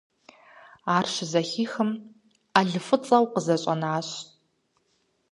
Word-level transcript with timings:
Ар 0.95 1.05
щызэхихым, 1.13 1.89
Ӏэлфӏыцӏэу 2.53 3.25
къызэщӏэнащ. 3.33 4.09